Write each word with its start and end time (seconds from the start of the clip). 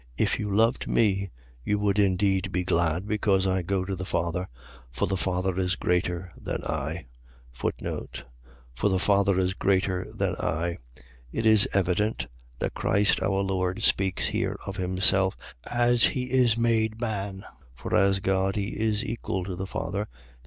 If 0.17 0.39
you 0.39 0.49
loved 0.49 0.87
me 0.87 1.29
you 1.63 1.77
would 1.77 1.99
indeed 1.99 2.51
be 2.51 2.63
glad, 2.63 3.07
because 3.07 3.45
I 3.45 3.61
go 3.61 3.85
to 3.85 3.95
the 3.95 4.03
Father: 4.03 4.49
for 4.89 5.05
the 5.07 5.15
Father 5.15 5.55
is 5.59 5.75
greater 5.75 6.33
than 6.35 6.63
I. 6.63 7.05
For 7.51 7.71
the 7.79 8.97
Father 8.97 9.37
is 9.37 9.53
greater 9.53 10.07
than 10.11 10.33
I.. 10.37 10.79
.It 11.31 11.45
is 11.45 11.69
evident, 11.71 12.25
that 12.57 12.73
Christ 12.73 13.21
our 13.21 13.43
Lord 13.43 13.83
speaks 13.83 14.25
here 14.29 14.57
of 14.65 14.77
himself 14.77 15.37
as 15.67 16.03
he 16.05 16.31
is 16.31 16.57
made 16.57 16.99
man: 16.99 17.43
for 17.75 17.93
as 17.93 18.19
God 18.19 18.55
he 18.55 18.69
is 18.81 19.05
equal 19.05 19.43
to 19.45 19.55
the 19.55 19.67
Father. 19.67 20.07